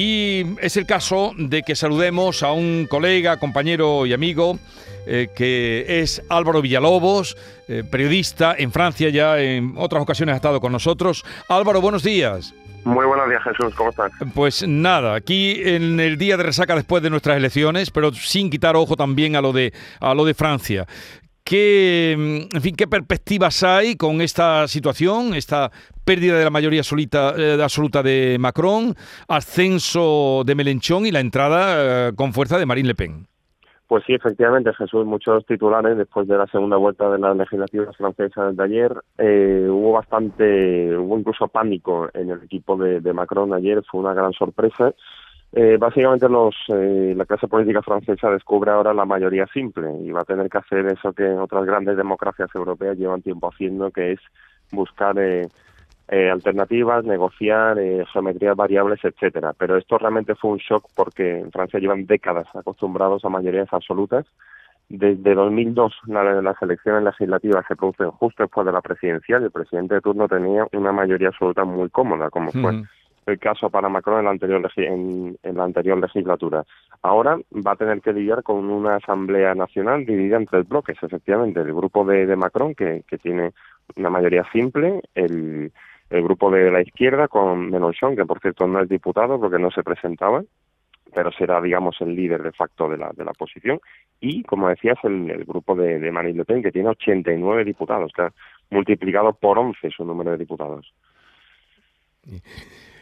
Y 0.00 0.44
es 0.60 0.76
el 0.76 0.86
caso 0.86 1.32
de 1.36 1.64
que 1.64 1.74
saludemos 1.74 2.44
a 2.44 2.52
un 2.52 2.86
colega, 2.88 3.36
compañero 3.36 4.06
y 4.06 4.12
amigo 4.12 4.56
eh, 5.08 5.26
que 5.34 5.86
es 5.88 6.22
Álvaro 6.28 6.62
Villalobos, 6.62 7.36
eh, 7.66 7.82
periodista 7.82 8.54
en 8.56 8.70
Francia, 8.70 9.08
ya 9.08 9.40
en 9.40 9.74
otras 9.76 10.00
ocasiones 10.00 10.34
ha 10.34 10.36
estado 10.36 10.60
con 10.60 10.70
nosotros. 10.70 11.24
Álvaro, 11.48 11.80
buenos 11.80 12.04
días. 12.04 12.54
Muy 12.84 13.06
buenos 13.06 13.28
días, 13.28 13.42
Jesús. 13.42 13.74
¿Cómo 13.74 13.90
estás? 13.90 14.12
Pues 14.34 14.64
nada, 14.68 15.16
aquí 15.16 15.60
en 15.64 15.98
el 15.98 16.16
día 16.16 16.36
de 16.36 16.44
resaca 16.44 16.76
después 16.76 17.02
de 17.02 17.10
nuestras 17.10 17.36
elecciones, 17.36 17.90
pero 17.90 18.12
sin 18.12 18.50
quitar 18.50 18.76
ojo 18.76 18.94
también 18.94 19.34
a 19.34 19.40
lo 19.40 19.52
de, 19.52 19.72
a 19.98 20.14
lo 20.14 20.24
de 20.24 20.34
Francia. 20.34 20.86
¿Qué, 21.48 22.14
mm, 22.14 22.56
en 22.56 22.60
fin, 22.60 22.76
¿Qué 22.76 22.86
perspectivas 22.86 23.62
hay 23.62 23.96
con 23.96 24.20
esta 24.20 24.68
situación, 24.68 25.32
esta 25.32 25.70
pérdida 26.04 26.36
de 26.36 26.44
la 26.44 26.50
mayoría 26.50 26.80
absoluta, 26.80 27.32
eh, 27.38 27.58
absoluta 27.62 28.02
de 28.02 28.36
Macron, 28.38 28.94
ascenso 29.28 30.42
de 30.44 30.54
Melenchón 30.54 31.06
y 31.06 31.10
la 31.10 31.20
entrada 31.20 32.08
eh, 32.08 32.12
con 32.14 32.34
fuerza 32.34 32.58
de 32.58 32.66
Marine 32.66 32.88
Le 32.88 32.94
Pen? 32.94 33.26
Pues 33.86 34.04
sí, 34.06 34.12
efectivamente, 34.12 34.74
Jesús, 34.74 35.06
muchos 35.06 35.46
titulares 35.46 35.96
después 35.96 36.28
de 36.28 36.36
la 36.36 36.46
segunda 36.48 36.76
vuelta 36.76 37.08
de 37.08 37.18
las 37.18 37.34
legislativas 37.34 37.96
francesas 37.96 38.54
de 38.54 38.64
ayer. 38.64 38.92
Eh, 39.16 39.68
hubo 39.70 39.92
bastante, 39.92 40.94
hubo 40.98 41.18
incluso 41.18 41.48
pánico 41.48 42.10
en 42.12 42.28
el 42.28 42.42
equipo 42.42 42.76
de 42.76 43.12
Macron 43.14 43.54
ayer, 43.54 43.82
fue 43.90 44.02
una 44.02 44.12
gran 44.12 44.34
sorpresa. 44.34 44.92
Eh, 45.52 45.78
básicamente 45.78 46.28
los, 46.28 46.54
eh, 46.68 47.14
la 47.16 47.24
clase 47.24 47.48
política 47.48 47.80
francesa 47.80 48.30
descubre 48.30 48.70
ahora 48.70 48.92
la 48.92 49.06
mayoría 49.06 49.46
simple 49.46 49.90
y 50.02 50.10
va 50.10 50.20
a 50.20 50.24
tener 50.24 50.50
que 50.50 50.58
hacer 50.58 50.86
eso 50.86 51.12
que 51.14 51.24
otras 51.24 51.64
grandes 51.64 51.96
democracias 51.96 52.50
europeas 52.54 52.98
llevan 52.98 53.22
tiempo 53.22 53.48
haciendo, 53.48 53.90
que 53.90 54.12
es 54.12 54.20
buscar 54.70 55.18
eh, 55.18 55.48
eh, 56.08 56.30
alternativas, 56.30 57.04
negociar, 57.04 57.78
eh, 57.78 58.04
geometrías 58.12 58.56
variables, 58.56 58.98
etcétera. 59.04 59.52
Pero 59.52 59.76
esto 59.76 59.98
realmente 59.98 60.34
fue 60.34 60.52
un 60.52 60.58
shock 60.58 60.84
porque 60.94 61.38
en 61.38 61.52
Francia 61.52 61.80
llevan 61.80 62.06
décadas 62.06 62.46
acostumbrados 62.54 63.24
a 63.24 63.28
mayorías 63.28 63.68
absolutas. 63.72 64.24
Desde 64.88 65.34
2002 65.34 65.92
la, 66.06 66.40
las 66.40 66.62
elecciones 66.62 67.04
legislativas 67.04 67.66
se 67.68 67.76
producen 67.76 68.10
justo 68.12 68.42
después 68.42 68.66
de 68.66 68.72
la 68.72 68.80
presidencial 68.80 69.42
y 69.42 69.44
el 69.46 69.50
presidente 69.50 69.96
de 69.96 70.00
turno 70.00 70.28
tenía 70.28 70.66
una 70.72 70.92
mayoría 70.92 71.28
absoluta 71.28 71.64
muy 71.64 71.90
cómoda, 71.90 72.30
como 72.30 72.52
fue 72.52 72.82
el 73.28 73.38
caso 73.38 73.70
para 73.70 73.88
Macron 73.88 74.18
en 74.18 74.24
la 74.24 74.30
anterior 74.30 74.70
en, 74.76 75.38
la 75.42 75.64
anterior 75.64 75.98
legislatura. 75.98 76.64
Ahora 77.02 77.38
va 77.54 77.72
a 77.72 77.76
tener 77.76 78.00
que 78.00 78.12
lidiar 78.12 78.42
con 78.42 78.70
una 78.70 78.96
asamblea 78.96 79.54
nacional 79.54 80.04
dividida 80.04 80.36
en 80.36 80.46
tres 80.46 80.66
bloques, 80.68 80.96
efectivamente, 81.02 81.60
el 81.60 81.72
grupo 81.74 82.04
de, 82.04 82.34
Macron 82.36 82.74
que, 82.74 83.04
que 83.08 83.18
tiene 83.18 83.52
una 83.96 84.10
mayoría 84.10 84.44
simple, 84.52 85.00
el, 85.14 85.72
grupo 86.10 86.50
de 86.50 86.70
la 86.70 86.80
izquierda 86.80 87.28
con 87.28 87.70
Mélenchon, 87.70 88.16
que 88.16 88.24
por 88.24 88.40
cierto 88.40 88.66
no 88.66 88.80
es 88.80 88.88
diputado 88.88 89.38
porque 89.38 89.58
no 89.58 89.70
se 89.70 89.82
presentaba, 89.82 90.42
pero 91.14 91.30
será, 91.32 91.60
digamos, 91.60 92.00
el 92.00 92.14
líder 92.14 92.42
de 92.42 92.52
facto 92.52 92.88
de 92.88 92.96
la, 92.96 93.10
de 93.14 93.24
la 93.24 93.32
oposición, 93.32 93.80
y, 94.20 94.42
como 94.42 94.68
decías, 94.68 94.98
el, 95.04 95.30
el 95.30 95.44
grupo 95.44 95.74
de, 95.74 95.98
de 95.98 96.10
Marine 96.10 96.38
Le 96.38 96.44
Pen, 96.44 96.62
que 96.62 96.72
tiene 96.72 96.90
89 96.90 97.64
diputados, 97.64 98.12
que 98.14 98.22
ha 98.22 98.32
multiplicado 98.70 99.32
por 99.34 99.58
11 99.58 99.90
su 99.90 100.04
número 100.04 100.30
de 100.32 100.38
diputados. 100.38 100.92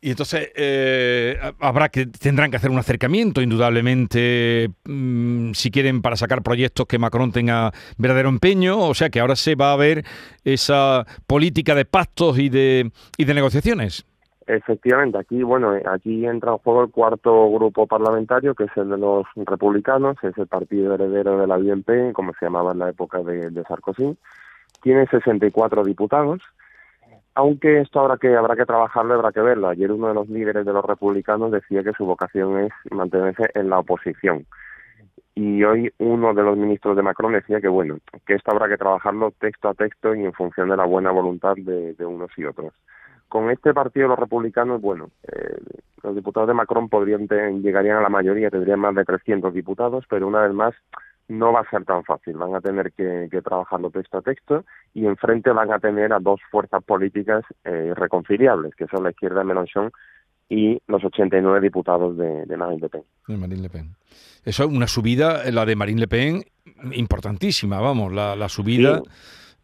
Y 0.00 0.10
entonces 0.10 0.52
eh, 0.54 1.38
habrá 1.58 1.88
que 1.88 2.06
tendrán 2.06 2.50
que 2.50 2.56
hacer 2.56 2.70
un 2.70 2.78
acercamiento, 2.78 3.42
indudablemente, 3.42 4.70
mmm, 4.84 5.52
si 5.52 5.70
quieren 5.70 6.02
para 6.02 6.16
sacar 6.16 6.42
proyectos 6.42 6.86
que 6.86 6.98
Macron 6.98 7.32
tenga 7.32 7.72
verdadero 7.96 8.28
empeño. 8.28 8.78
O 8.78 8.94
sea 8.94 9.10
que 9.10 9.20
ahora 9.20 9.36
se 9.36 9.54
va 9.54 9.72
a 9.72 9.76
ver 9.76 10.04
esa 10.44 11.04
política 11.26 11.74
de 11.74 11.84
pactos 11.84 12.38
y 12.38 12.48
de 12.48 12.90
y 13.16 13.24
de 13.24 13.34
negociaciones. 13.34 14.06
Efectivamente, 14.46 15.18
aquí 15.18 15.42
bueno, 15.42 15.74
aquí 15.92 16.24
entra 16.24 16.52
en 16.52 16.58
juego 16.58 16.84
el 16.84 16.90
cuarto 16.90 17.50
grupo 17.50 17.86
parlamentario, 17.86 18.54
que 18.54 18.64
es 18.64 18.76
el 18.76 18.88
de 18.88 18.96
los 18.96 19.26
republicanos, 19.36 20.16
es 20.22 20.38
el 20.38 20.46
partido 20.46 20.94
heredero 20.94 21.38
de 21.38 21.46
la 21.46 21.58
BNP, 21.58 22.14
como 22.14 22.32
se 22.32 22.46
llamaba 22.46 22.72
en 22.72 22.78
la 22.78 22.88
época 22.88 23.18
de, 23.18 23.50
de 23.50 23.64
Sarkozy. 23.64 24.16
Tiene 24.80 25.06
64 25.06 25.84
diputados 25.84 26.40
aunque 27.34 27.80
esto 27.80 28.00
habrá 28.00 28.16
que 28.16 28.34
habrá 28.36 28.56
que 28.56 28.66
trabajarlo, 28.66 29.14
habrá 29.14 29.32
que 29.32 29.40
verlo. 29.40 29.68
Ayer 29.68 29.92
uno 29.92 30.08
de 30.08 30.14
los 30.14 30.28
líderes 30.28 30.66
de 30.66 30.72
los 30.72 30.84
republicanos 30.84 31.52
decía 31.52 31.82
que 31.82 31.92
su 31.92 32.04
vocación 32.04 32.58
es 32.58 32.72
mantenerse 32.90 33.50
en 33.54 33.70
la 33.70 33.78
oposición. 33.78 34.46
Y 35.34 35.62
hoy 35.62 35.92
uno 35.98 36.34
de 36.34 36.42
los 36.42 36.56
ministros 36.56 36.96
de 36.96 37.02
Macron 37.02 37.32
decía 37.32 37.60
que 37.60 37.68
bueno, 37.68 37.98
que 38.26 38.34
esto 38.34 38.50
habrá 38.50 38.68
que 38.68 38.76
trabajarlo 38.76 39.30
texto 39.38 39.68
a 39.68 39.74
texto 39.74 40.12
y 40.14 40.24
en 40.24 40.32
función 40.32 40.68
de 40.68 40.76
la 40.76 40.84
buena 40.84 41.12
voluntad 41.12 41.54
de, 41.56 41.94
unos 42.04 42.30
y 42.36 42.44
otros. 42.44 42.74
Con 43.28 43.50
este 43.50 43.72
partido 43.72 44.08
los 44.08 44.18
republicanos, 44.18 44.80
bueno, 44.80 45.10
eh, 45.30 45.58
los 46.02 46.16
diputados 46.16 46.48
de 46.48 46.54
Macron 46.54 46.88
podrían 46.88 47.28
llegarían 47.62 47.98
a 47.98 48.02
la 48.02 48.08
mayoría, 48.08 48.50
tendrían 48.50 48.80
más 48.80 48.96
de 48.96 49.04
300 49.04 49.54
diputados, 49.54 50.04
pero 50.10 50.26
una 50.26 50.40
vez 50.40 50.52
más 50.52 50.74
no 51.28 51.52
va 51.52 51.60
a 51.60 51.70
ser 51.70 51.84
tan 51.84 52.04
fácil. 52.04 52.34
Van 52.36 52.54
a 52.54 52.60
tener 52.60 52.92
que, 52.92 53.28
que 53.30 53.42
trabajarlo 53.42 53.90
texto 53.90 54.18
a 54.18 54.22
texto 54.22 54.64
y 54.94 55.06
enfrente 55.06 55.50
van 55.50 55.72
a 55.72 55.78
tener 55.78 56.12
a 56.12 56.18
dos 56.18 56.40
fuerzas 56.50 56.82
políticas 56.82 57.44
eh, 57.64 57.92
reconciliables, 57.94 58.74
que 58.74 58.86
son 58.86 59.04
la 59.04 59.10
izquierda 59.10 59.40
de 59.40 59.44
Mélenchon 59.44 59.92
y 60.48 60.80
los 60.86 61.04
89 61.04 61.60
diputados 61.60 62.16
de, 62.16 62.46
de 62.46 62.56
Marine 62.56 62.80
Le 62.80 62.88
Pen. 62.88 63.02
De 63.26 63.36
Marine 63.36 63.62
Le 63.62 63.68
Pen. 63.70 63.94
Eso 64.44 64.64
es 64.64 64.70
una 64.70 64.86
subida, 64.86 65.50
la 65.50 65.66
de 65.66 65.76
Marine 65.76 66.00
Le 66.00 66.08
Pen, 66.08 66.42
importantísima, 66.92 67.80
vamos, 67.80 68.12
la, 68.12 68.34
la 68.34 68.48
subida, 68.48 68.98
sí. 68.98 69.04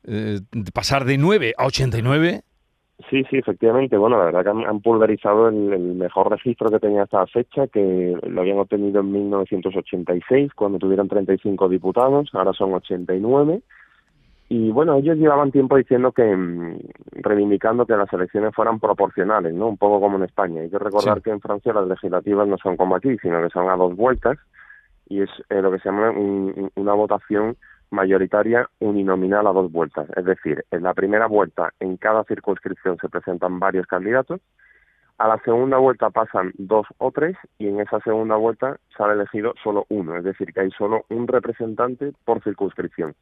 eh, 0.04 0.40
pasar 0.74 1.06
de 1.06 1.16
9 1.16 1.54
a 1.56 1.64
89 1.64 2.42
Sí, 3.10 3.24
sí, 3.28 3.38
efectivamente. 3.38 3.96
Bueno, 3.96 4.18
la 4.18 4.26
verdad 4.26 4.44
que 4.44 4.50
han, 4.50 4.64
han 4.66 4.80
pulverizado 4.80 5.48
el, 5.48 5.72
el, 5.72 5.94
mejor 5.94 6.30
registro 6.30 6.70
que 6.70 6.78
tenía 6.78 7.02
hasta 7.02 7.20
la 7.20 7.26
fecha, 7.26 7.66
que 7.66 8.16
lo 8.22 8.40
habían 8.40 8.58
obtenido 8.58 9.00
en 9.00 9.10
1986, 9.10 10.52
cuando 10.54 10.78
tuvieron 10.78 11.08
35 11.08 11.68
diputados, 11.68 12.30
ahora 12.32 12.52
son 12.52 12.72
89. 12.72 13.62
Y 14.48 14.70
bueno, 14.70 14.94
ellos 14.96 15.16
llevaban 15.16 15.50
tiempo 15.50 15.76
diciendo 15.76 16.12
que, 16.12 16.36
mmm, 16.36 16.78
reivindicando 17.14 17.84
que 17.84 17.96
las 17.96 18.12
elecciones 18.12 18.54
fueran 18.54 18.78
proporcionales, 18.78 19.54
¿no? 19.54 19.66
Un 19.66 19.76
poco 19.76 20.00
como 20.00 20.16
en 20.18 20.24
España. 20.24 20.60
Hay 20.60 20.70
que 20.70 20.78
recordar 20.78 21.16
sí. 21.16 21.22
que 21.24 21.30
en 21.30 21.40
Francia 21.40 21.72
las 21.72 21.88
legislativas 21.88 22.46
no 22.46 22.58
son 22.58 22.76
como 22.76 22.94
aquí, 22.94 23.16
sino 23.20 23.42
que 23.42 23.50
son 23.50 23.68
a 23.70 23.76
dos 23.76 23.96
vueltas, 23.96 24.38
y 25.08 25.22
es 25.22 25.30
eh, 25.50 25.60
lo 25.60 25.72
que 25.72 25.78
se 25.80 25.88
llama 25.88 26.10
un, 26.10 26.70
una 26.76 26.92
votación 26.92 27.56
mayoritaria 27.94 28.68
uninominal 28.80 29.46
a 29.46 29.52
dos 29.52 29.72
vueltas. 29.72 30.08
Es 30.16 30.24
decir, 30.24 30.64
en 30.70 30.82
la 30.82 30.94
primera 30.94 31.26
vuelta 31.26 31.72
en 31.80 31.96
cada 31.96 32.24
circunscripción 32.24 32.98
se 33.00 33.08
presentan 33.08 33.58
varios 33.58 33.86
candidatos, 33.86 34.40
a 35.16 35.28
la 35.28 35.38
segunda 35.44 35.78
vuelta 35.78 36.10
pasan 36.10 36.52
dos 36.58 36.86
o 36.98 37.12
tres 37.12 37.36
y 37.58 37.68
en 37.68 37.78
esa 37.78 38.00
segunda 38.00 38.34
vuelta 38.34 38.78
sale 38.96 39.12
elegido 39.12 39.54
solo 39.62 39.86
uno, 39.88 40.16
es 40.16 40.24
decir, 40.24 40.52
que 40.52 40.60
hay 40.60 40.70
solo 40.72 41.04
un 41.08 41.28
representante 41.28 42.12
por 42.24 42.42
circunscripción. 42.42 43.14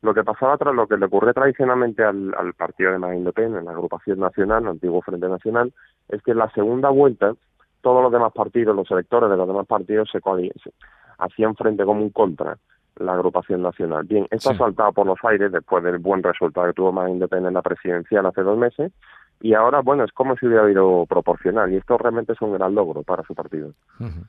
Lo 0.00 0.14
que 0.14 0.24
pasaba 0.24 0.56
tras 0.56 0.74
lo 0.74 0.86
que 0.86 0.96
le 0.96 1.04
ocurre 1.04 1.34
tradicionalmente 1.34 2.02
al, 2.02 2.54
partido 2.56 2.92
de 2.92 2.98
Marine 2.98 3.24
Le 3.24 3.32
Pen, 3.32 3.56
en 3.56 3.66
la 3.66 3.72
agrupación 3.72 4.20
nacional, 4.20 4.62
el 4.62 4.70
antiguo 4.70 5.02
Frente 5.02 5.28
Nacional, 5.28 5.74
es 6.08 6.22
que 6.22 6.30
en 6.30 6.38
la 6.38 6.50
segunda 6.50 6.88
vuelta 6.88 7.34
todos 7.82 8.02
los 8.02 8.12
demás 8.12 8.32
partidos, 8.32 8.74
los 8.74 8.90
electores 8.90 9.28
de 9.28 9.36
los 9.36 9.46
demás 9.46 9.66
partidos 9.66 10.10
se, 10.10 10.20
se 10.20 10.72
hacían 11.18 11.54
frente 11.56 11.84
como 11.84 12.02
un 12.02 12.10
contra 12.10 12.56
la 12.96 13.14
agrupación 13.14 13.62
nacional. 13.62 14.04
Bien, 14.04 14.26
esto 14.30 14.50
sí. 14.50 14.54
ha 14.54 14.58
saltado 14.58 14.92
por 14.92 15.06
los 15.06 15.18
aires 15.24 15.52
después 15.52 15.82
del 15.84 15.98
buen 15.98 16.22
resultado 16.22 16.66
que 16.66 16.72
tuvo 16.74 16.92
Le 17.06 17.28
Pen 17.28 17.46
en 17.46 17.54
la 17.54 17.62
presidencial 17.62 18.26
hace 18.26 18.42
dos 18.42 18.58
meses 18.58 18.92
y 19.40 19.54
ahora, 19.54 19.80
bueno, 19.80 20.04
es 20.04 20.12
como 20.12 20.36
si 20.36 20.46
hubiera 20.46 20.62
habido 20.62 21.04
proporcional 21.06 21.72
y 21.72 21.76
esto 21.76 21.98
realmente 21.98 22.32
es 22.32 22.40
un 22.40 22.54
gran 22.54 22.74
logro 22.74 23.02
para 23.02 23.22
su 23.24 23.34
partido. 23.34 23.72
Uh 23.98 24.04
-huh. 24.04 24.26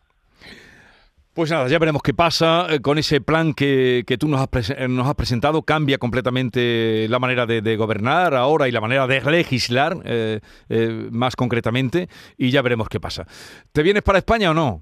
Pues 1.36 1.52
nada, 1.52 1.68
ya 1.68 1.80
veremos 1.80 2.02
qué 2.02 2.14
pasa 2.14 2.66
eh, 2.70 2.80
con 2.80 2.98
ese 2.98 3.20
plan 3.20 3.54
que, 3.54 4.06
que 4.08 4.18
tú 4.18 4.30
nos 4.30 4.40
has, 4.40 4.70
eh, 4.70 4.88
nos 4.88 5.06
has, 5.06 5.16
presentado. 5.16 5.64
Cambia 5.64 5.98
completamente 5.98 7.08
la 7.10 7.20
manera 7.20 7.46
de, 7.46 7.62
de, 7.62 7.76
gobernar 7.76 8.36
ahora 8.36 8.70
y 8.70 8.72
la 8.72 8.80
manera 8.80 9.06
de 9.06 9.20
legislar, 9.20 9.98
eh, 10.06 10.40
eh, 10.70 11.10
más 11.12 11.36
concretamente, 11.36 12.08
y 12.38 12.52
ya 12.52 12.62
veremos 12.62 12.88
qué 12.88 13.02
pasa. 13.02 13.26
¿Te 13.74 13.84
vienes 13.84 14.02
para 14.02 14.20
España 14.20 14.52
o 14.52 14.54
no? 14.54 14.82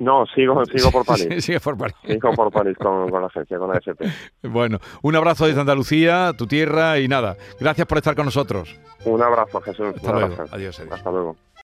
No, 0.00 0.24
sigo, 0.34 0.64
sigo 0.74 0.90
por 0.90 1.04
París. 1.04 1.44
Sigue 1.44 1.60
por 1.60 1.76
París. 1.76 1.94
Sigo 2.04 2.32
por 2.32 2.50
París 2.52 2.76
con, 2.78 3.08
con 3.10 3.20
la 3.20 3.26
agencia, 3.28 3.58
con 3.58 3.68
la 3.68 3.76
AFP. 3.76 4.04
Bueno, 4.48 4.78
un 5.02 5.14
abrazo 5.14 5.46
desde 5.46 5.60
Andalucía, 5.60 6.32
tu 6.36 6.46
tierra, 6.46 6.98
y 6.98 7.06
nada. 7.06 7.36
Gracias 7.60 7.86
por 7.86 7.98
estar 7.98 8.16
con 8.16 8.24
nosotros. 8.24 8.74
Un 9.04 9.22
abrazo, 9.22 9.60
Jesús. 9.60 9.94
Hasta 9.94 10.12
luego. 10.12 10.34
Adiós, 10.50 10.80
adiós. 10.80 10.92
Hasta 10.92 11.10
luego. 11.10 11.36